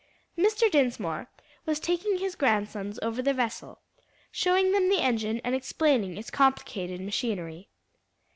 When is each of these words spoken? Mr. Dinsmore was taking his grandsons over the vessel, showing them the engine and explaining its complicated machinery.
Mr. 0.35 0.67
Dinsmore 0.71 1.29
was 1.67 1.79
taking 1.79 2.17
his 2.17 2.33
grandsons 2.33 2.97
over 3.03 3.21
the 3.21 3.35
vessel, 3.35 3.81
showing 4.31 4.71
them 4.71 4.89
the 4.89 4.97
engine 4.99 5.39
and 5.43 5.53
explaining 5.53 6.17
its 6.17 6.31
complicated 6.31 6.99
machinery. 6.99 7.69